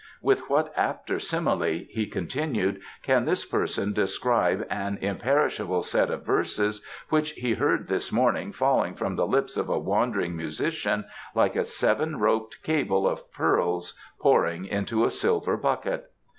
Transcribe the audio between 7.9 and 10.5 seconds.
morning falling from the lips of a wandering